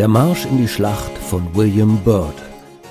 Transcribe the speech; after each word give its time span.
Der 0.00 0.08
Marsch 0.08 0.46
in 0.46 0.56
die 0.56 0.66
Schlacht 0.66 1.12
von 1.18 1.54
William 1.54 1.98
Byrd. 1.98 2.34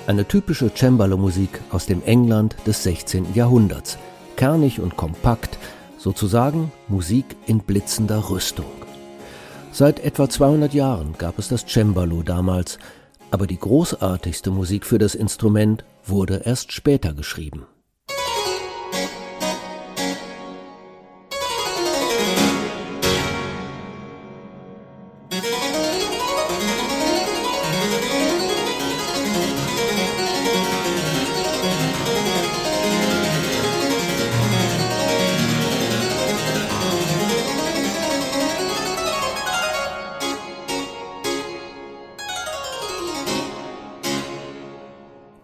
Eine 0.06 0.28
typische 0.28 0.70
Cembalo-Musik 0.72 1.60
aus 1.72 1.86
dem 1.86 2.04
England 2.04 2.54
des 2.68 2.84
16. 2.84 3.34
Jahrhunderts. 3.34 3.98
Kernig 4.36 4.78
und 4.78 4.96
kompakt, 4.96 5.58
sozusagen 5.98 6.70
Musik 6.86 7.24
in 7.48 7.58
blitzender 7.58 8.30
Rüstung. 8.30 8.70
Seit 9.72 9.98
etwa 9.98 10.28
200 10.28 10.72
Jahren 10.72 11.16
gab 11.18 11.40
es 11.40 11.48
das 11.48 11.66
Cembalo 11.66 12.22
damals, 12.22 12.78
aber 13.32 13.48
die 13.48 13.58
großartigste 13.58 14.52
Musik 14.52 14.86
für 14.86 14.98
das 14.98 15.16
Instrument 15.16 15.82
wurde 16.04 16.42
erst 16.44 16.70
später 16.70 17.12
geschrieben. 17.12 17.66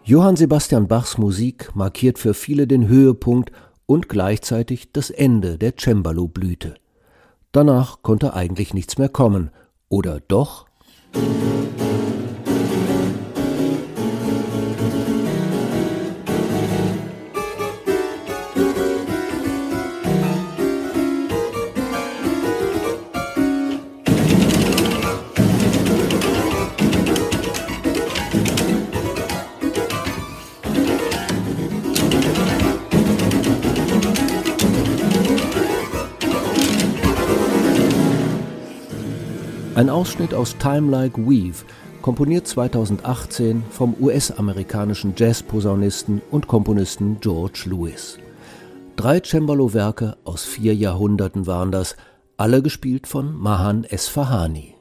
Johann 0.09 0.37
Sebastian 0.37 0.87
Bachs 0.87 1.19
Musik 1.19 1.75
markiert 1.75 2.21
für 2.21 2.33
viele 2.33 2.69
den 2.69 2.87
Höhepunkt 2.87 3.51
und 3.87 4.09
gleichzeitig 4.09 4.93
das 4.93 5.11
Ende 5.11 5.59
der 5.59 5.77
Cembalo-Blüte. 5.77 6.77
Danach 7.51 8.03
konnte 8.03 8.33
eigentlich 8.33 8.73
nichts 8.73 8.99
mehr 8.99 9.09
kommen. 9.09 9.51
Oder 9.89 10.21
doch? 10.21 10.67
Ein 39.77 39.91
Ausschnitt 39.91 40.33
aus 40.33 40.57
Time 40.57 40.91
Like 40.91 41.19
Weave, 41.19 41.67
komponiert 42.01 42.47
2018 42.47 43.63
vom 43.69 43.95
US-amerikanischen 44.01 45.13
Jazz-Posaunisten 45.15 46.23
und 46.31 46.49
Komponisten 46.49 47.19
George 47.21 47.65
Lewis. 47.67 48.17
Drei 48.97 49.21
Cembalo-Werke 49.21 50.17
aus 50.25 50.45
vier 50.47 50.75
Jahrhunderten 50.75 51.47
waren 51.47 51.73
das, 51.73 51.95
alle 52.39 52.63
gespielt 52.63 53.07
von 53.07 53.37
Mahan 53.37 53.85
Esfahani. 53.85 54.77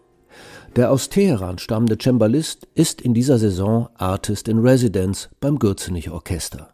Der 0.78 0.92
aus 0.92 1.09
Teheran 1.09 1.58
stammende 1.58 1.98
Cembalist 2.02 2.66
ist 2.74 3.02
in 3.02 3.14
dieser 3.14 3.38
Saison 3.38 3.90
Artist 3.96 4.48
in 4.48 4.59
Residence 4.59 5.28
beim 5.42 5.59
Gürzenich 5.59 6.09
Orchester. 6.09 6.74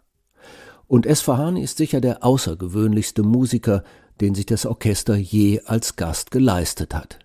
Und 0.86 1.08
Esfahani 1.08 1.64
ist 1.64 1.78
sicher 1.78 2.02
der 2.02 2.24
außergewöhnlichste 2.24 3.24
Musiker, 3.24 3.84
den 4.20 4.36
sich 4.36 4.46
das 4.46 4.68
Orchester 4.68 5.16
je 5.16 5.62
als 5.66 5.96
Gast 5.96 6.30
geleistet 6.30 6.94
hat. 6.94 7.18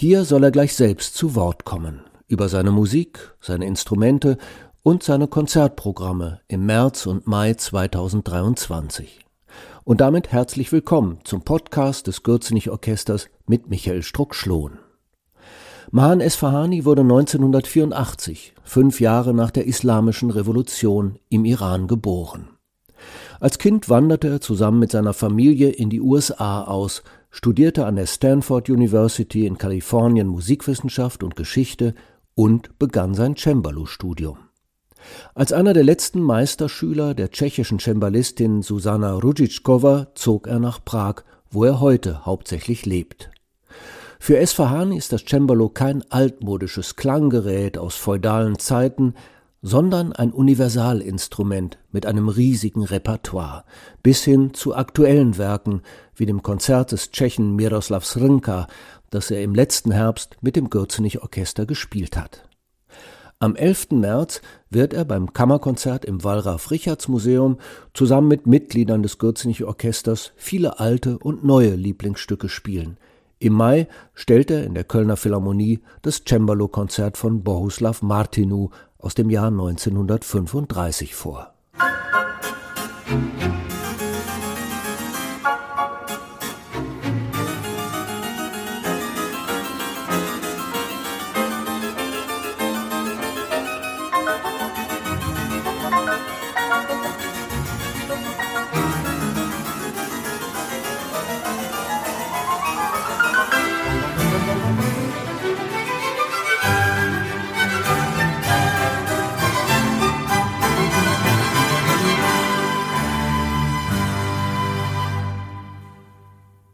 Hier 0.00 0.24
soll 0.24 0.44
er 0.44 0.52
gleich 0.52 0.76
selbst 0.76 1.16
zu 1.16 1.34
Wort 1.34 1.64
kommen 1.64 2.02
über 2.28 2.48
seine 2.48 2.70
Musik, 2.70 3.34
seine 3.40 3.66
Instrumente 3.66 4.38
und 4.84 5.02
seine 5.02 5.26
Konzertprogramme 5.26 6.40
im 6.46 6.66
März 6.66 7.04
und 7.06 7.26
Mai 7.26 7.54
2023. 7.54 9.26
Und 9.82 10.00
damit 10.00 10.30
herzlich 10.30 10.70
willkommen 10.70 11.18
zum 11.24 11.42
Podcast 11.42 12.06
des 12.06 12.22
Gürzenich 12.22 12.70
Orchesters 12.70 13.26
mit 13.48 13.70
Michael 13.70 14.04
Struck-Schlohn. 14.04 14.78
Mahan 15.90 16.20
Esfahani 16.20 16.84
wurde 16.84 17.02
1984, 17.02 18.54
fünf 18.62 19.00
Jahre 19.00 19.34
nach 19.34 19.50
der 19.50 19.66
Islamischen 19.66 20.30
Revolution, 20.30 21.18
im 21.28 21.44
Iran 21.44 21.88
geboren. 21.88 22.50
Als 23.40 23.58
Kind 23.58 23.88
wanderte 23.88 24.28
er 24.28 24.40
zusammen 24.40 24.78
mit 24.78 24.92
seiner 24.92 25.12
Familie 25.12 25.70
in 25.70 25.90
die 25.90 26.00
USA 26.00 26.62
aus 26.62 27.02
studierte 27.30 27.86
an 27.86 27.96
der 27.96 28.06
Stanford 28.06 28.68
University 28.70 29.46
in 29.46 29.58
Kalifornien 29.58 30.28
Musikwissenschaft 30.28 31.22
und 31.22 31.36
Geschichte 31.36 31.94
und 32.34 32.78
begann 32.78 33.14
sein 33.14 33.36
Cembalo-Studium. 33.36 34.38
Als 35.34 35.52
einer 35.52 35.72
der 35.72 35.84
letzten 35.84 36.20
Meisterschüler 36.20 37.14
der 37.14 37.30
tschechischen 37.30 37.78
Cembalistin 37.78 38.62
Susanna 38.62 39.14
Rudžičková 39.14 40.08
zog 40.14 40.46
er 40.46 40.58
nach 40.58 40.84
Prag, 40.84 41.22
wo 41.50 41.64
er 41.64 41.80
heute 41.80 42.26
hauptsächlich 42.26 42.84
lebt. 42.84 43.30
Für 44.18 44.38
Esfahani 44.38 44.96
ist 44.96 45.12
das 45.12 45.24
Cembalo 45.24 45.68
kein 45.68 46.02
altmodisches 46.10 46.96
Klanggerät 46.96 47.78
aus 47.78 47.94
feudalen 47.94 48.58
Zeiten, 48.58 49.14
sondern 49.62 50.12
ein 50.12 50.32
Universalinstrument 50.32 51.78
mit 51.90 52.06
einem 52.06 52.28
riesigen 52.28 52.84
Repertoire, 52.84 53.64
bis 54.02 54.22
hin 54.22 54.54
zu 54.54 54.74
aktuellen 54.74 55.36
Werken 55.36 55.82
wie 56.14 56.26
dem 56.26 56.42
Konzert 56.42 56.92
des 56.92 57.10
Tschechen 57.10 57.56
Miroslav 57.56 58.04
Srnka, 58.04 58.68
das 59.10 59.30
er 59.30 59.42
im 59.42 59.54
letzten 59.54 59.90
Herbst 59.90 60.36
mit 60.40 60.56
dem 60.56 60.70
Gürzenich 60.70 61.22
Orchester 61.22 61.66
gespielt 61.66 62.16
hat. 62.16 62.48
Am 63.40 63.54
11. 63.54 63.92
März 63.92 64.42
wird 64.68 64.92
er 64.92 65.04
beim 65.04 65.32
Kammerkonzert 65.32 66.04
im 66.04 66.24
Wallraf 66.24 66.72
Richards 66.72 67.06
Museum 67.06 67.58
zusammen 67.94 68.26
mit 68.26 68.48
Mitgliedern 68.48 69.02
des 69.02 69.18
Gürzenich 69.18 69.62
Orchesters 69.62 70.32
viele 70.34 70.80
alte 70.80 71.18
und 71.18 71.44
neue 71.44 71.76
Lieblingsstücke 71.76 72.48
spielen. 72.48 72.96
Im 73.38 73.52
Mai 73.52 73.86
stellt 74.14 74.50
er 74.50 74.64
in 74.64 74.74
der 74.74 74.82
Kölner 74.82 75.16
Philharmonie 75.16 75.78
das 76.02 76.24
Cembalo-Konzert 76.24 77.16
von 77.16 77.44
Bohuslav 77.44 78.02
Martinu 78.02 78.70
aus 78.98 79.14
dem 79.14 79.30
Jahr 79.30 79.48
1935 79.48 81.14
vor. 81.14 81.54
Musik 83.10 83.57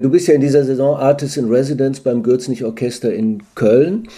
Du 0.01 0.11
bist 0.11 0.27
ja 0.27 0.35
in 0.35 0.41
dieser 0.41 0.65
Saison 0.65 0.97
Artist 0.97 1.37
in 1.37 1.49
Residence 1.49 2.01
beim 2.01 2.23
Gürzenich 2.23 2.65
Orchester 2.65 3.13
in 3.15 3.43
Köln. 3.55 4.09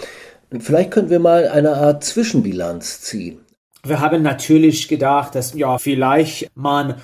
Vielleicht 0.59 0.91
könnten 0.91 1.11
wir 1.11 1.19
mal 1.19 1.49
eine 1.49 1.75
Art 1.75 2.03
Zwischenbilanz 2.03 3.03
ziehen. 3.03 3.41
Wir 3.85 4.01
haben 4.01 4.23
natürlich 4.23 4.89
gedacht, 4.89 5.35
dass 5.35 5.55
ja 5.55 5.77
vielleicht 5.79 6.51
man 6.55 6.95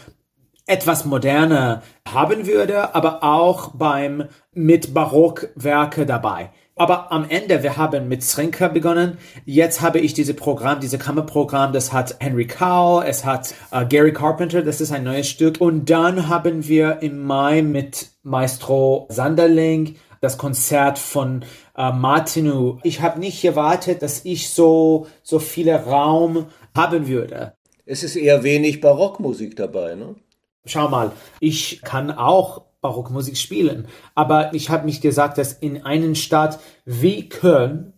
etwas 0.67 1.05
moderner 1.05 1.83
haben 2.09 2.47
würde, 2.47 2.95
aber 2.95 3.23
auch 3.23 3.73
beim 3.75 4.25
mit 4.55 4.95
Barockwerke 4.95 6.07
dabei. 6.07 6.51
Aber 6.75 7.13
am 7.13 7.29
Ende, 7.29 7.63
wir 7.63 7.77
haben 7.77 8.09
mit 8.09 8.23
Srinka 8.23 8.69
begonnen. 8.69 9.19
Jetzt 9.45 9.83
habe 9.83 9.99
ich 9.99 10.15
dieses 10.15 10.35
Programm, 10.35 10.81
dieses 10.81 10.99
Kammerprogramm, 10.99 11.75
das 11.75 11.93
hat 11.93 12.17
Henry 12.21 12.47
Cowell, 12.47 13.07
es 13.07 13.25
hat 13.25 13.55
uh, 13.73 13.87
Gary 13.87 14.13
Carpenter, 14.13 14.63
das 14.63 14.81
ist 14.81 14.93
ein 14.93 15.05
neues 15.05 15.29
Stück. 15.29 15.61
Und 15.61 15.91
dann 15.91 16.29
haben 16.29 16.67
wir 16.67 17.03
im 17.03 17.23
Mai 17.23 17.61
mit 17.61 18.12
Maestro 18.23 19.07
Sanderling 19.11 19.97
das 20.23 20.39
Konzert 20.39 20.99
von 20.99 21.45
uh, 21.77 21.93
Martinu. 21.93 22.79
Ich 22.85 23.03
habe 23.03 23.21
nicht 23.21 23.45
erwartet, 23.45 24.03
dass 24.03 24.25
ich 24.25 24.51
so, 24.51 25.09
so 25.23 25.39
viele 25.39 25.85
Raum 25.85 26.47
haben 26.75 27.09
würde. 27.09 27.55
Es 27.85 28.03
ist 28.05 28.17
eher 28.17 28.45
wenig 28.45 28.81
Barockmusik 28.81 29.57
dabei, 29.57 29.97
ne? 29.97 30.15
Schau 30.65 30.89
mal, 30.89 31.11
ich 31.41 31.83
kann 31.83 32.13
auch 32.13 32.63
Barockmusik 32.81 33.37
spielen. 33.37 33.89
Aber 34.15 34.55
ich 34.55 34.71
habe 34.71 34.85
mich 34.85 35.01
gesagt, 35.01 35.39
dass 35.39 35.53
in 35.53 35.85
einer 35.85 36.15
Stadt 36.15 36.61
wie 36.85 37.29
Köln, 37.29 37.93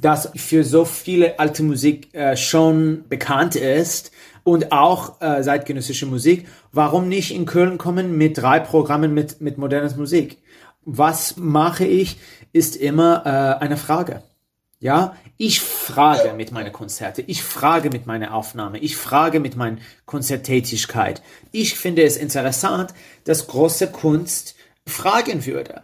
das 0.00 0.30
für 0.36 0.62
so 0.62 0.84
viele 0.84 1.40
alte 1.40 1.64
Musik 1.64 2.14
äh, 2.14 2.36
schon 2.36 3.06
bekannt 3.08 3.56
ist 3.56 4.12
und 4.46 4.70
auch 4.70 5.20
äh, 5.20 5.42
zeitgenössische 5.42 6.06
Musik, 6.06 6.46
warum 6.70 7.08
nicht 7.08 7.34
in 7.34 7.46
Köln 7.46 7.78
kommen 7.78 8.16
mit 8.16 8.38
drei 8.38 8.60
Programmen 8.60 9.12
mit, 9.12 9.40
mit 9.40 9.58
modernes 9.58 9.96
Musik? 9.96 10.38
Was 10.84 11.36
mache 11.36 11.84
ich, 11.84 12.18
ist 12.52 12.76
immer 12.76 13.26
äh, 13.26 13.62
eine 13.62 13.76
Frage. 13.76 14.22
Ja, 14.78 15.16
ich 15.36 15.60
frage 15.60 16.32
mit 16.34 16.52
meinen 16.52 16.72
Konzerten, 16.72 17.24
ich 17.26 17.42
frage 17.42 17.90
mit 17.90 18.06
meiner 18.06 18.34
Aufnahme, 18.34 18.78
ich 18.78 18.96
frage 18.96 19.40
mit 19.40 19.56
meiner 19.56 19.78
Konzerttätigkeit. 20.04 21.22
Ich 21.50 21.76
finde 21.76 22.04
es 22.04 22.16
interessant, 22.16 22.94
dass 23.24 23.48
große 23.48 23.88
Kunst 23.88 24.54
fragen 24.86 25.44
würde. 25.44 25.82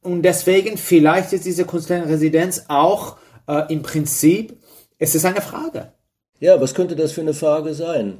Und 0.00 0.22
deswegen 0.22 0.76
vielleicht 0.76 1.32
ist 1.32 1.44
diese 1.44 1.64
Künstlerresidenz 1.64 2.64
auch 2.66 3.16
äh, 3.46 3.72
im 3.72 3.82
Prinzip, 3.82 4.58
es 4.98 5.14
ist 5.14 5.24
eine 5.24 5.40
Frage. 5.40 5.92
Ja, 6.42 6.60
was 6.60 6.74
könnte 6.74 6.96
das 6.96 7.12
für 7.12 7.20
eine 7.20 7.34
Frage 7.34 7.72
sein? 7.72 8.18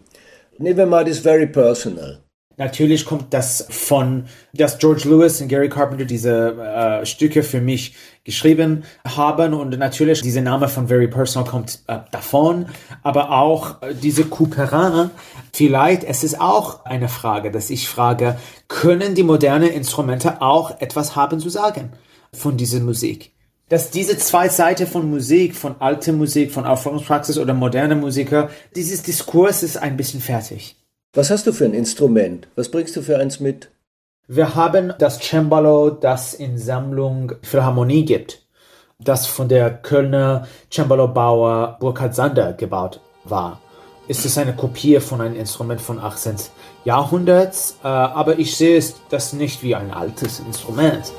Nehmen 0.56 0.76
wir 0.76 0.86
mal 0.86 1.04
das 1.04 1.18
Very 1.18 1.48
Personal. 1.48 2.20
Natürlich 2.56 3.04
kommt 3.04 3.34
das 3.34 3.66
von, 3.68 4.26
dass 4.52 4.78
George 4.78 5.08
Lewis 5.08 5.40
und 5.40 5.48
Gary 5.48 5.68
Carpenter 5.68 6.04
diese 6.04 6.52
äh, 6.56 7.04
Stücke 7.04 7.42
für 7.42 7.60
mich 7.60 7.96
geschrieben 8.22 8.84
haben 9.04 9.54
und 9.54 9.76
natürlich 9.76 10.22
dieser 10.22 10.40
Name 10.40 10.68
von 10.68 10.86
Very 10.86 11.08
Personal 11.08 11.50
kommt 11.50 11.80
äh, 11.88 11.98
davon, 12.12 12.66
aber 13.02 13.32
auch 13.32 13.82
äh, 13.82 13.92
diese 13.92 14.22
Couperin, 14.22 15.10
vielleicht 15.52 16.04
es 16.04 16.22
ist 16.22 16.40
auch 16.40 16.84
eine 16.84 17.08
Frage, 17.08 17.50
dass 17.50 17.70
ich 17.70 17.88
frage, 17.88 18.38
können 18.68 19.16
die 19.16 19.24
modernen 19.24 19.70
Instrumente 19.70 20.40
auch 20.40 20.80
etwas 20.80 21.16
haben 21.16 21.40
zu 21.40 21.48
sagen 21.48 21.90
von 22.32 22.56
dieser 22.56 22.78
Musik? 22.78 23.32
Dass 23.68 23.90
diese 23.90 24.18
zwei 24.18 24.48
Seiten 24.48 24.86
von 24.86 25.08
Musik, 25.08 25.56
von 25.56 25.76
alter 25.80 26.12
Musik, 26.12 26.52
von 26.52 26.66
Aufführungspraxis 26.66 27.38
oder 27.38 27.54
moderner 27.54 27.94
Musiker, 27.94 28.50
dieses 28.76 29.02
Diskurs 29.02 29.62
ist 29.62 29.76
ein 29.76 29.96
bisschen 29.96 30.20
fertig. 30.20 30.76
Was 31.14 31.30
hast 31.30 31.46
du 31.46 31.52
für 31.52 31.64
ein 31.64 31.74
Instrument? 31.74 32.48
Was 32.54 32.70
bringst 32.70 32.96
du 32.96 33.02
für 33.02 33.18
eins 33.18 33.40
mit? 33.40 33.70
Wir 34.28 34.54
haben 34.54 34.94
das 34.98 35.18
Cembalo, 35.20 35.90
das 35.90 36.32
in 36.32 36.56
Sammlung 36.56 37.32
Philharmonie 37.42 38.04
gibt, 38.04 38.46
das 38.98 39.26
von 39.26 39.48
der 39.48 39.70
Kölner 39.70 40.46
Cembalo-Bauer 40.70 41.76
Burkhard 41.80 42.14
Sander 42.14 42.52
gebaut 42.52 43.00
war. 43.24 43.60
Es 44.08 44.24
ist 44.24 44.38
eine 44.38 44.54
Kopie 44.54 45.00
von 45.00 45.20
einem 45.20 45.36
Instrument 45.36 45.80
von 45.80 45.98
18. 45.98 46.36
Jahrhunderts, 46.84 47.78
äh, 47.82 47.88
aber 47.88 48.38
ich 48.38 48.56
sehe 48.56 48.76
es 48.76 48.96
das 49.10 49.32
nicht 49.32 49.62
wie 49.62 49.74
ein 49.74 49.90
altes 49.90 50.40
Instrument. 50.40 51.12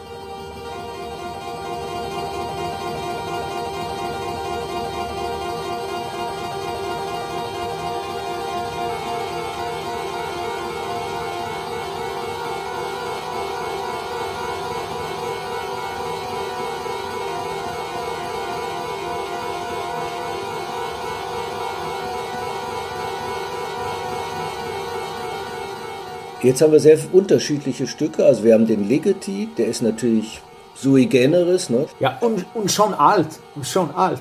Jetzt 26.43 26.61
haben 26.61 26.73
wir 26.73 26.81
sehr 26.81 26.99
unterschiedliche 27.13 27.87
Stücke. 27.87 28.25
Also 28.25 28.43
wir 28.43 28.53
haben 28.53 28.67
den 28.67 28.85
Ligeti, 28.85 29.47
der 29.57 29.67
ist 29.67 29.81
natürlich 29.81 30.41
sui 30.75 31.05
generis. 31.05 31.69
Ne? 31.69 31.85
Ja, 32.01 32.17
und, 32.19 32.45
und 32.53 32.69
schon 32.69 32.93
alt. 32.93 33.39
Und 33.55 33.65
schon 33.65 33.89
alt. 33.91 34.19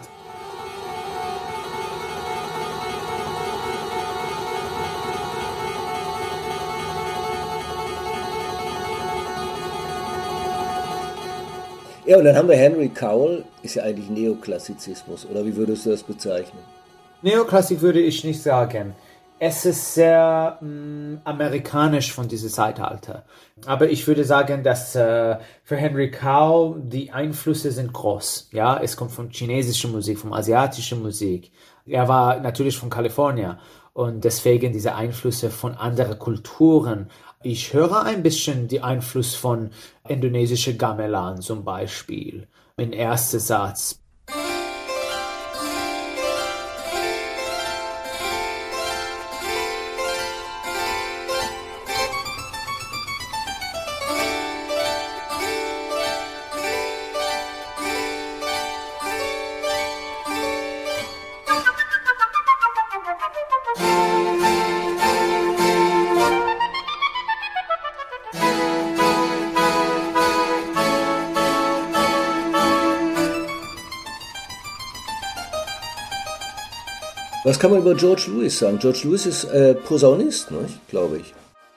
Ja, 12.07 12.19
und 12.19 12.25
dann 12.25 12.37
haben 12.37 12.49
wir 12.49 12.57
Henry 12.57 12.89
Cowell, 12.89 13.45
ist 13.65 13.75
ja 13.75 13.83
eigentlich 13.83 14.11
Neoklassizismus, 14.11 15.27
oder 15.27 15.45
wie 15.45 15.57
würdest 15.57 15.87
du 15.87 15.91
das 15.91 16.03
bezeichnen? 16.05 16.61
Neoklassik 17.23 17.81
würde 17.81 18.01
ich 18.01 18.23
nicht 18.23 18.43
sagen 18.43 18.95
es 19.45 19.65
ist 19.65 19.95
sehr 19.95 20.59
mh, 20.61 20.69
mm, 20.69 21.21
amerikanisch 21.25 22.13
von 22.13 22.29
diesem 22.29 22.49
Zeitalter. 22.49 23.25
Aber 23.67 23.91
ich 23.91 24.07
würde 24.07 24.23
sagen, 24.23 24.63
dass 24.63 24.95
äh, 24.95 25.37
für 25.65 25.77
Henry 25.77 26.13
Cow 26.13 26.77
die 26.79 27.11
Einflüsse 27.11 27.73
sind 27.73 27.93
groß. 27.93 28.51
Ja, 28.53 28.79
es 28.81 28.97
kommt 28.97 29.11
von 29.11 29.31
chinesischer 29.31 29.89
Musik, 29.89 30.21
von 30.21 30.33
asiatischer 30.33 30.95
Musik. 30.95 31.51
Er 31.87 32.07
war 32.07 32.39
natürlich 32.39 32.77
von 32.79 32.89
Kalifornien 32.89 33.59
und 33.95 34.23
deswegen 34.23 34.73
diese 34.73 34.95
Einflüsse 34.95 35.51
von 35.51 35.75
anderen 35.75 36.21
Kulturen. 36.21 37.11
Ich 37.43 37.73
höre 37.73 38.05
ein 38.05 38.23
bisschen 38.23 38.69
die 38.69 38.81
Einfluss 38.81 39.35
von 39.35 39.71
indonesischer 40.07 40.75
Gamelan 40.75 41.41
zum 41.41 41.65
Beispiel. 41.65 42.47
Im 42.77 42.93
ersten 42.93 43.41
Satz 43.41 44.02
Was 77.53 77.59
kann 77.59 77.71
man 77.71 77.81
über 77.81 77.95
George 77.95 78.29
Lewis 78.29 78.61
sagen? 78.61 78.79
George 78.79 79.01
Lewis 79.05 79.27
ist 79.27 79.45
äh, 79.45 79.75
Posaunist, 79.75 80.49
glaube 80.89 81.19
ich. 81.19 81.35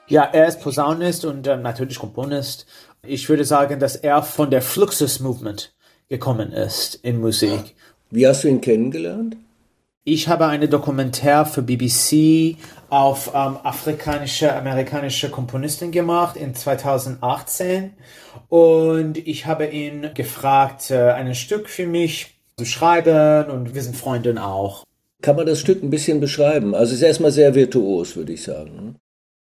Ja, 0.07 0.23
er 0.23 0.47
ist 0.47 0.61
Posaunist 0.61 1.25
und 1.25 1.45
äh, 1.47 1.57
natürlich 1.57 1.99
Komponist. 1.99 2.65
Ich 3.03 3.27
würde 3.27 3.43
sagen, 3.43 3.77
dass 3.77 3.97
er 3.97 4.23
von 4.23 4.49
der 4.49 4.61
Fluxus 4.61 5.19
Movement 5.19 5.75
gekommen 6.07 6.53
ist 6.53 6.95
in 7.03 7.19
Musik. 7.19 7.75
Wie 8.09 8.25
hast 8.25 8.45
du 8.45 8.47
ihn 8.47 8.61
kennengelernt? 8.61 9.35
Ich 10.05 10.29
habe 10.29 10.45
eine 10.45 10.69
Dokumentär 10.69 11.45
für 11.45 11.61
BBC 11.61 12.55
auf 12.89 13.31
ähm, 13.35 13.57
afrikanische, 13.61 14.55
amerikanische 14.55 15.29
Komponisten 15.29 15.91
gemacht 15.91 16.37
in 16.37 16.55
2018 16.55 17.91
und 18.47 19.17
ich 19.17 19.45
habe 19.45 19.65
ihn 19.65 20.13
gefragt, 20.13 20.89
äh, 20.89 21.11
ein 21.11 21.35
Stück 21.35 21.67
für 21.67 21.85
mich 21.85 22.39
zu 22.57 22.63
schreiben 22.63 23.51
und 23.51 23.75
wir 23.75 23.83
sind 23.83 23.97
Freunde 23.97 24.41
auch. 24.41 24.85
Kann 25.21 25.35
man 25.35 25.45
das 25.45 25.59
Stück 25.59 25.81
ein 25.81 25.89
bisschen 25.89 26.19
beschreiben? 26.19 26.75
Also 26.75 26.93
es 26.93 26.99
ist 26.99 27.07
erstmal 27.07 27.31
sehr 27.31 27.55
virtuos, 27.55 28.15
würde 28.15 28.33
ich 28.33 28.43
sagen. 28.43 28.75
Ne? 28.75 28.95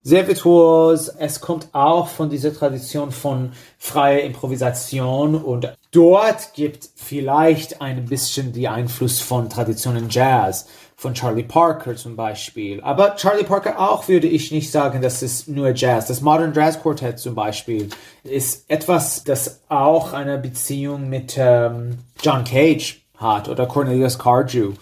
Sehr 0.06 0.28
virtuos. 0.28 1.08
Es 1.08 1.40
kommt 1.40 1.68
auch 1.72 2.08
von 2.08 2.28
dieser 2.28 2.52
Tradition 2.52 3.10
von 3.10 3.52
freier 3.78 4.20
Improvisation 4.20 5.34
und 5.34 5.72
dort 5.92 6.52
gibt 6.52 6.90
vielleicht 6.94 7.80
ein 7.80 8.04
bisschen 8.04 8.52
die 8.52 8.68
Einfluss 8.68 9.20
von 9.20 9.48
Traditionen 9.48 10.10
Jazz, 10.10 10.66
von 10.94 11.14
Charlie 11.14 11.42
Parker 11.42 11.96
zum 11.96 12.16
Beispiel. 12.16 12.82
Aber 12.82 13.16
Charlie 13.16 13.44
Parker 13.44 13.80
auch 13.80 14.06
würde 14.06 14.26
ich 14.26 14.52
nicht 14.52 14.70
sagen, 14.70 15.00
das 15.00 15.22
ist 15.22 15.48
nur 15.48 15.70
Jazz. 15.70 16.06
Das 16.06 16.20
Modern 16.20 16.52
Jazz 16.52 16.82
Quartet 16.82 17.18
zum 17.18 17.34
Beispiel 17.34 17.88
ist 18.24 18.68
etwas, 18.68 19.24
das 19.24 19.62
auch 19.70 20.12
eine 20.12 20.36
Beziehung 20.36 21.08
mit 21.08 21.36
ähm, 21.38 21.96
John 22.22 22.44
Cage 22.44 23.02
hat 23.16 23.48
oder 23.48 23.64
Cornelius 23.64 24.18
Cardew 24.18 24.74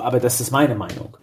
aber 0.00 0.20
das 0.20 0.40
ist 0.40 0.50
meine 0.50 0.74
Meinung. 0.74 1.16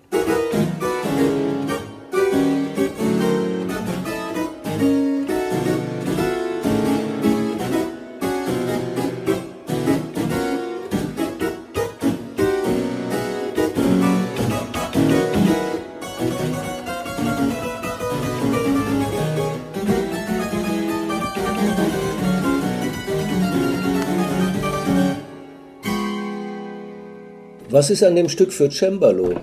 Was 27.77 27.91
ist 27.91 28.01
an 28.01 28.15
dem 28.15 28.27
Stück 28.27 28.51
für 28.51 28.71
Cembalo? 28.71 29.35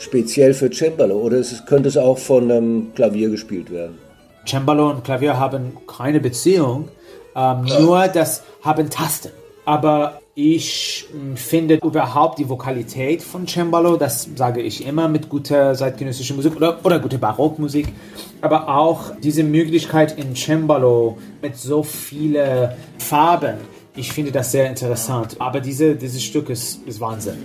Speziell 0.00 0.52
für 0.52 0.68
Cembalo? 0.68 1.14
Oder 1.14 1.36
es, 1.36 1.64
könnte 1.64 1.88
es 1.88 1.96
auch 1.96 2.18
von 2.18 2.50
einem 2.50 2.92
Klavier 2.92 3.30
gespielt 3.30 3.70
werden? 3.70 3.96
Cembalo 4.44 4.90
und 4.90 5.04
Klavier 5.04 5.38
haben 5.38 5.76
keine 5.86 6.18
Beziehung, 6.18 6.88
ähm, 7.36 7.66
nur 7.78 8.08
das 8.08 8.42
haben 8.62 8.90
Tasten. 8.90 9.30
Aber 9.64 10.20
ich 10.34 11.06
hm, 11.12 11.36
finde 11.36 11.76
überhaupt 11.76 12.40
die 12.40 12.48
Vokalität 12.48 13.22
von 13.22 13.46
Cembalo, 13.46 13.96
das 13.96 14.28
sage 14.34 14.60
ich 14.60 14.84
immer 14.84 15.06
mit 15.06 15.28
guter 15.28 15.72
zeitgenössischer 15.74 16.34
Musik 16.34 16.56
oder, 16.56 16.84
oder 16.84 16.98
guter 16.98 17.18
Barockmusik, 17.18 17.92
aber 18.40 18.68
auch 18.76 19.12
diese 19.22 19.44
Möglichkeit 19.44 20.18
in 20.18 20.34
Cembalo 20.34 21.16
mit 21.40 21.56
so 21.56 21.84
vielen 21.84 22.70
Farben 22.98 23.58
Ich 23.98 24.12
finde 24.12 24.30
das 24.30 24.52
sehr 24.52 24.68
interessant. 24.68 25.34
Aber 25.40 25.60
diese, 25.60 25.96
dieses 25.96 26.22
Stück 26.22 26.50
ist, 26.50 26.86
ist 26.86 27.00
Wahnsinn. 27.00 27.38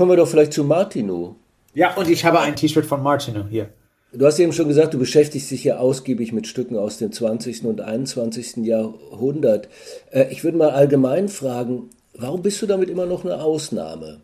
Kommen 0.00 0.12
wir 0.12 0.16
doch 0.16 0.28
vielleicht 0.28 0.54
zu 0.54 0.64
Martino. 0.64 1.36
Ja, 1.74 1.94
und 1.94 2.08
ich 2.08 2.24
habe 2.24 2.40
ein 2.40 2.56
T-Shirt 2.56 2.86
von 2.86 3.02
Martino 3.02 3.44
hier. 3.50 3.68
Du 4.14 4.24
hast 4.24 4.38
eben 4.38 4.54
schon 4.54 4.66
gesagt, 4.66 4.94
du 4.94 4.98
beschäftigst 4.98 5.50
dich 5.50 5.62
ja 5.62 5.76
ausgiebig 5.76 6.32
mit 6.32 6.46
Stücken 6.46 6.78
aus 6.78 6.96
dem 6.96 7.12
20. 7.12 7.66
und 7.66 7.82
21. 7.82 8.64
Jahrhundert. 8.64 9.68
Äh, 10.10 10.28
ich 10.30 10.42
würde 10.42 10.56
mal 10.56 10.70
allgemein 10.70 11.28
fragen, 11.28 11.90
warum 12.14 12.40
bist 12.40 12.62
du 12.62 12.66
damit 12.66 12.88
immer 12.88 13.04
noch 13.04 13.26
eine 13.26 13.42
Ausnahme? 13.42 14.22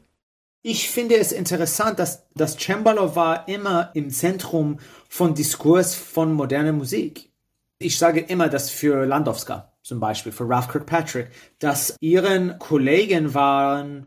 Ich 0.63 0.89
finde 0.89 1.17
es 1.19 1.31
interessant, 1.31 1.99
dass 1.99 2.23
das 2.35 2.57
Cembalo 2.57 3.15
war 3.15 3.47
immer 3.47 3.91
im 3.93 4.09
Zentrum 4.09 4.79
von 5.11 5.35
Diskurs 5.35 5.95
von 5.95 6.33
moderner 6.33 6.73
Musik. 6.73 7.29
Ich 7.79 7.99
sage 7.99 8.21
immer, 8.21 8.49
dass 8.49 8.71
für 8.71 9.05
Landowska 9.05 9.75
zum 9.83 10.01
Beispiel, 10.01 10.33
für 10.33 10.49
Ralph 10.49 10.69
Kirkpatrick, 10.69 11.29
dass 11.59 11.97
ihren 12.01 12.59
Kollegen 12.59 13.35
waren 13.35 14.07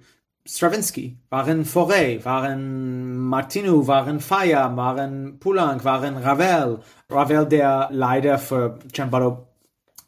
Stravinsky, 0.51 1.15
waren 1.29 1.63
Fauré, 1.63 2.25
waren 2.25 3.15
Martinu, 3.17 3.85
waren 3.85 4.19
Faya, 4.19 4.75
waren 4.75 5.39
Poulenc, 5.39 5.83
waren 5.83 6.17
Ravel. 6.17 6.79
Ravel, 7.07 7.45
der 7.45 7.89
leider 7.91 8.39
für 8.39 8.79
Cembalo 8.91 9.47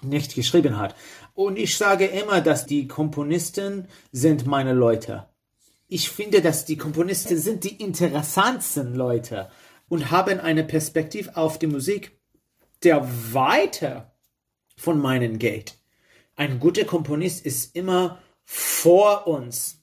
nicht 0.02 0.34
geschrieben 0.34 0.80
hat. 0.80 0.96
Und 1.36 1.60
ich 1.60 1.78
sage 1.78 2.06
immer, 2.06 2.42
dass 2.42 2.66
die 2.66 2.88
Komponisten 2.88 3.88
sind 4.12 4.48
meine 4.48 4.74
Leute. 4.74 5.28
Ich 5.88 6.10
finde, 6.10 6.42
dass 6.42 6.66
die 6.66 6.78
Komponisten 6.78 7.38
sind 7.38 7.64
die 7.64 7.76
interessantsten 7.76 8.96
Leute 8.96 9.50
und 9.90 10.10
haben 10.10 10.40
eine 10.40 10.64
Perspektive 10.64 11.38
auf 11.38 11.60
die 11.60 11.68
Musik, 11.68 12.20
der 12.84 13.08
weiter 13.32 14.12
von 14.76 15.00
meinen 15.00 15.38
geht. 15.38 15.78
Ein 16.36 16.60
guter 16.60 16.86
Komponist 16.86 17.46
ist 17.46 17.76
immer 17.76 18.18
vor 18.44 19.28
uns 19.28 19.81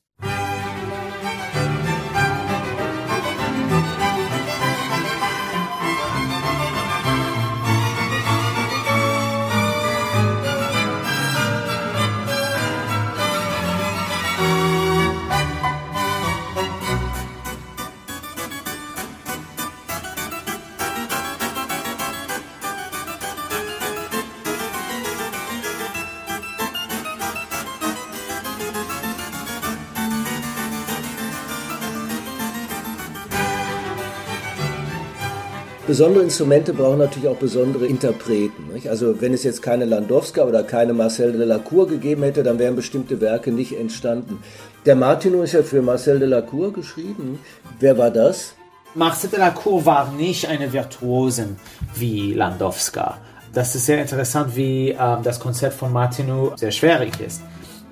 Besondere 35.89 36.23
Instrumente 36.23 36.75
brauchen 36.75 36.99
natürlich 36.99 37.31
auch 37.31 37.39
besondere 37.39 37.87
Interpreten. 37.87 38.75
Nicht? 38.75 38.91
Also 38.91 39.23
wenn 39.23 39.33
es 39.33 39.43
jetzt 39.43 39.63
keine 39.63 39.87
Landowska 39.87 40.43
oder 40.43 40.63
keine 40.63 40.93
Marcel 40.93 41.33
de 41.33 41.47
la 41.47 41.57
Cour 41.57 41.89
gegeben 41.89 42.25
hätte, 42.25 42.43
dann 42.43 42.59
wären 42.59 42.77
bestimmte 42.77 43.23
Werke 43.23 43.51
nicht 43.51 43.73
entstanden. 43.73 44.43
Der 44.85 44.97
Martino 44.97 45.43
ist 45.43 45.53
ja 45.53 45.63
für 45.63 45.81
Marcel 45.81 46.19
de 46.19 46.29
la 46.29 46.43
Cour 46.43 46.75
geschrieben. 46.75 47.39
Wer 47.81 47.97
war 47.97 48.11
das? 48.11 48.55
Marcel 48.95 49.31
de 49.31 49.39
la 49.39 49.49
Cour 49.49 49.87
war 49.87 50.13
nicht 50.13 50.47
eine 50.47 50.71
Virtuosin 50.71 51.57
wie 51.95 52.35
Landowska. 52.35 53.17
Das 53.55 53.75
ist 53.75 53.87
sehr 53.87 54.03
interessant, 54.03 54.55
wie 54.55 54.91
äh, 54.91 54.97
das 55.23 55.41
Konzept 55.41 55.73
von 55.73 55.91
Martino 55.91 56.53
sehr 56.57 56.71
schwierig 56.71 57.19
ist. 57.19 57.41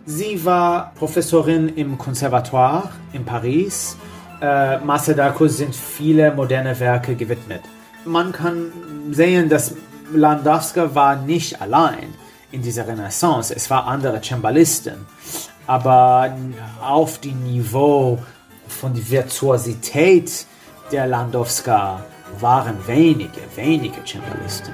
Sie 0.05 0.45
war 0.45 0.93
Professorin 0.99 1.71
im 1.71 1.97
Conservatoire 1.97 2.91
in 3.15 3.25
Paris. 3.25 3.97
Äh, 4.43 4.81
Marcel 4.81 5.15
Cour 5.35 5.49
sind 5.49 5.75
viele 5.75 6.35
moderne 6.35 6.79
Werke 6.79 7.15
gewidmet 7.15 7.63
man 8.07 8.33
kann 8.33 8.73
sehen, 9.11 9.49
dass 9.49 9.75
Landowska 10.13 10.95
war 10.95 11.17
nicht 11.17 11.61
allein 11.61 12.15
in 12.53 12.63
dieser 12.63 12.87
Renaissance. 12.87 13.55
Es 13.55 13.69
waren 13.71 13.87
andere 13.87 14.21
Cembalisten. 14.23 15.07
Aber 15.67 16.37
auf 16.81 17.19
dem 17.19 17.43
Niveau 17.43 18.19
von 18.69 18.95
der 18.95 19.11
Virtuosität 19.11 20.47
der 20.93 21.07
Landowska 21.07 22.05
waren 22.41 22.77
wenige, 22.87 23.41
wenige 23.57 24.01
Cembalisten. 24.07 24.73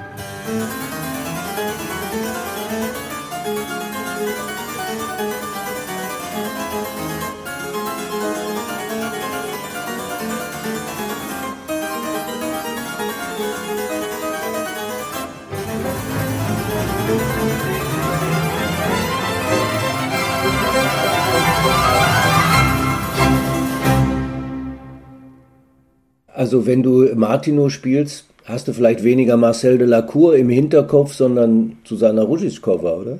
Also 26.43 26.67
wenn 26.67 26.83
du 26.83 27.09
Martino 27.15 27.69
spielst, 27.69 28.27
hast 28.47 28.67
du 28.67 28.73
vielleicht 28.73 29.05
weniger 29.05 29.37
Marcel 29.37 29.79
de 29.79 29.87
la 29.87 30.03
Cour 30.03 30.35
im 30.35 30.51
Hinterkopf, 30.51 31.15
sondern 31.15 31.79
Susanna 31.85 32.23
Ruzickova, 32.23 32.95
oder? 32.95 33.19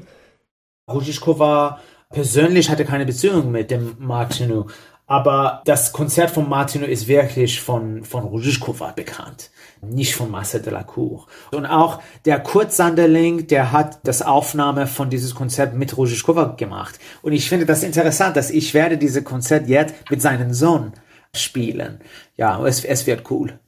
Ruzickova 0.91 1.79
persönlich 2.11 2.69
hatte 2.69 2.85
keine 2.85 3.07
Beziehung 3.07 3.53
mit 3.53 3.71
dem 3.71 3.95
Martino, 4.01 4.67
aber 5.07 5.63
das 5.67 5.93
Konzert 5.93 6.31
von 6.31 6.49
Martino 6.49 6.85
ist 6.85 7.07
wirklich 7.07 7.61
von, 7.61 8.03
von 8.03 8.25
Ruzickova 8.25 8.91
bekannt, 8.91 9.53
nicht 9.81 10.17
von 10.17 10.29
Marcel 10.29 10.61
de 10.61 10.73
la 10.73 10.83
Cour. 10.83 11.29
Und 11.53 11.65
auch 11.67 12.01
der 12.25 12.41
Kurt 12.41 12.73
Sanderling, 12.73 13.47
der 13.47 13.71
hat 13.71 14.01
das 14.03 14.23
Aufnahme 14.23 14.89
von 14.89 15.11
dieses 15.11 15.33
Konzert 15.37 15.75
mit 15.75 15.97
Ruzickova 15.97 16.57
gemacht. 16.57 16.99
Und 17.23 17.35
ich 17.35 17.49
finde 17.49 17.67
das 17.67 17.85
interessant, 17.85 18.35
dass 18.35 18.51
ich 18.51 18.75
werde 18.75 18.99
dieses 18.99 19.23
Konzert 19.23 19.69
jetzt 19.69 19.95
mit 20.11 20.21
seinem 20.21 20.53
Sohn 20.53 20.93
spielen. 21.35 22.01
Ja, 22.37 22.65
es, 22.67 22.85
es 22.85 23.07
wird 23.07 23.31
cool. 23.31 23.59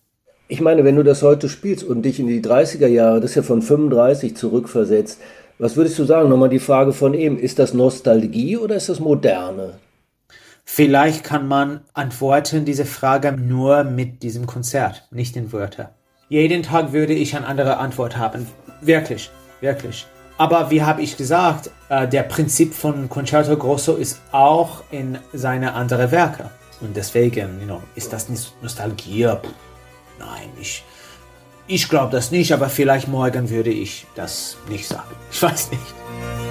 Ich 0.49 0.61
meine, 0.61 0.85
wenn 0.85 0.97
du 0.97 1.02
das 1.02 1.23
heute 1.23 1.49
spielst 1.49 1.83
und 1.85 2.02
dich 2.02 2.21
in 2.21 2.26
die 2.26 2.42
30er 2.42 2.87
Jahre, 2.87 3.21
das 3.21 3.30
ist 3.30 3.37
ja 3.37 3.42
von 3.42 3.62
35 3.62 4.37
zurückversetzt, 4.37 5.21
was 5.59 5.76
würdest 5.76 5.99
du 5.99 6.04
sagen? 6.04 6.28
Nochmal 6.28 6.50
die 6.50 6.59
Frage 6.59 6.92
von 6.92 7.14
eben, 7.14 7.38
ist 7.38 7.59
das 7.59 7.73
Nostalgie 7.73 8.59
oder 8.59 8.76
ist 8.76 8.88
das 8.88 9.00
Moderne? 9.00 9.78
Vielleicht 10.64 11.25
kann 11.25 11.49
man 11.49 11.80
antworten 11.94 12.64
diese 12.64 12.85
Frage 12.85 13.33
nur 13.33 13.85
mit 13.85 14.23
diesem 14.23 14.47
Konzert, 14.47 15.06
nicht 15.11 15.37
in 15.37 15.52
Wörter. 15.52 15.94
Jeden 16.28 16.62
Tag 16.62 16.92
würde 16.92 17.14
ich 17.14 17.37
eine 17.37 17.47
andere 17.47 17.78
Antwort 17.78 18.16
haben. 18.16 18.47
Wirklich, 18.80 19.30
wirklich. 19.61 20.06
Aber 20.37 20.71
wie 20.71 20.83
habe 20.83 21.00
ich 21.00 21.16
gesagt, 21.16 21.71
äh, 21.88 22.09
der 22.09 22.25
Prinzip 22.25 22.75
von 22.75 23.09
Concerto 23.09 23.56
Grosso 23.56 23.94
ist 23.94 24.21
auch 24.33 24.83
in 24.90 25.18
seine 25.33 25.75
anderen 25.75 26.11
Werke. 26.11 26.50
Und 26.85 26.95
deswegen, 26.95 27.61
you 27.61 27.67
know, 27.67 27.83
ist 27.95 28.12
das 28.12 28.29
nicht 28.29 28.53
Nostalgie? 28.62 29.25
Nein, 30.19 30.50
ich, 30.61 30.85
ich 31.67 31.88
glaube 31.88 32.12
das 32.12 32.31
nicht, 32.31 32.53
aber 32.53 32.69
vielleicht 32.69 33.09
morgen 33.09 33.49
würde 33.49 33.71
ich 33.71 34.07
das 34.14 34.59
nicht 34.69 34.87
sagen. 34.87 35.14
Ich 35.33 35.43
weiß 35.43 35.71
nicht. 35.71 36.44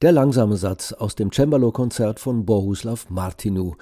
Der 0.00 0.12
langsame 0.12 0.56
Satz 0.56 0.92
aus 0.92 1.16
dem 1.16 1.32
Cembalo-Konzert 1.32 2.20
von 2.20 2.46
Bohuslav 2.46 3.10
Martinu. 3.10 3.74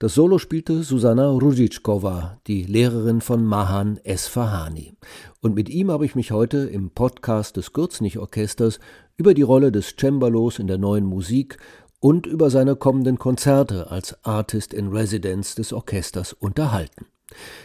Das 0.00 0.14
Solo 0.14 0.38
spielte 0.38 0.82
Susanna 0.82 1.28
Ruzickova, 1.28 2.40
die 2.48 2.64
Lehrerin 2.64 3.20
von 3.20 3.44
Mahan 3.44 4.00
Esfahani. 4.02 4.94
Und 5.40 5.54
mit 5.54 5.68
ihm 5.68 5.92
habe 5.92 6.04
ich 6.04 6.16
mich 6.16 6.32
heute 6.32 6.58
im 6.58 6.90
Podcast 6.90 7.56
des 7.56 7.72
Gürznich-Orchesters 7.72 8.80
über 9.16 9.32
die 9.32 9.42
Rolle 9.42 9.70
des 9.70 9.94
Cembalos 9.96 10.58
in 10.58 10.66
der 10.66 10.78
neuen 10.78 11.06
Musik 11.06 11.58
und 12.00 12.26
über 12.26 12.50
seine 12.50 12.74
kommenden 12.74 13.20
Konzerte 13.20 13.92
als 13.92 14.18
Artist 14.24 14.74
in 14.74 14.88
Residence 14.88 15.54
des 15.54 15.72
Orchesters 15.72 16.32
unterhalten. 16.32 17.06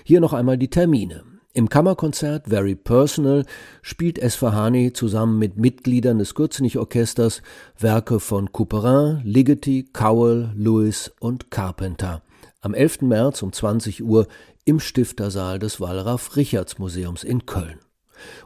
Hier 0.03 0.19
noch 0.19 0.33
einmal 0.33 0.59
die 0.59 0.69
Termine. 0.69 1.23
Im 1.55 1.69
Kammerkonzert 1.69 2.49
Very 2.49 2.75
Personal 2.75 3.45
spielt 3.81 4.19
Esfahani 4.19 4.91
zusammen 4.91 5.39
mit 5.39 5.55
Mitgliedern 5.55 6.17
des 6.19 6.35
Gürzenich-Orchesters 6.35 7.41
Werke 7.79 8.19
von 8.19 8.51
Couperin, 8.51 9.21
Ligeti, 9.23 9.87
Cowell, 9.93 10.51
Lewis 10.53 11.13
und 11.21 11.51
Carpenter. 11.51 12.23
Am 12.59 12.73
11. 12.73 13.03
März 13.03 13.41
um 13.41 13.53
20 13.53 14.03
Uhr 14.03 14.27
im 14.65 14.81
Stiftersaal 14.81 15.57
des 15.57 15.79
Wallraf-Richards-Museums 15.79 17.23
in 17.23 17.45
Köln. 17.45 17.79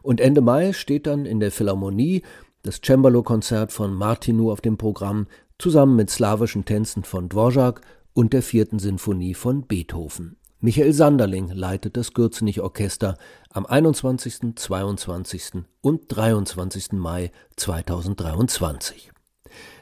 Und 0.03 0.21
Ende 0.21 0.41
Mai 0.41 0.73
steht 0.73 1.07
dann 1.07 1.25
in 1.25 1.39
der 1.39 1.51
Philharmonie 1.51 2.21
das 2.61 2.79
Cembalo-Konzert 2.79 3.71
von 3.71 3.91
Martinu 3.91 4.51
auf 4.51 4.61
dem 4.61 4.77
Programm 4.77 5.25
zusammen 5.57 5.95
mit 5.95 6.11
slawischen 6.11 6.63
Tänzen 6.63 7.03
von 7.03 7.27
Dvorak 7.27 7.81
und 8.13 8.33
der 8.33 8.43
vierten 8.43 8.77
Sinfonie 8.77 9.33
von 9.33 9.63
Beethoven. 9.63 10.35
Michael 10.61 10.91
Sanderling 10.91 11.47
leitet 11.47 11.95
das 11.95 12.13
Gürzenich-Orchester 12.13 13.17
am 13.49 13.65
21., 13.65 14.57
22. 14.57 15.63
und 15.79 16.01
23. 16.09 16.91
Mai 16.91 17.31
2023. 17.55 19.09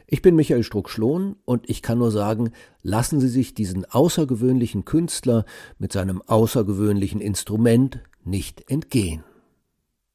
Ich 0.05 0.22
bin 0.22 0.36
Michael 0.36 0.62
Struck-Schlohn 0.62 1.36
und 1.46 1.67
ich 1.67 1.81
kann 1.81 1.98
nur 1.98 2.12
sagen, 2.12 2.51
lassen 2.84 3.19
Sie 3.19 3.27
sich 3.27 3.55
diesen 3.55 3.86
außergewöhnlichen 3.86 4.86
Künstler 4.86 5.46
mit 5.79 5.93
seinem 5.93 6.22
außergewöhnlichen 6.22 7.22
Instrument 7.22 8.00
nicht 8.24 8.69
entgehen. 8.69 9.24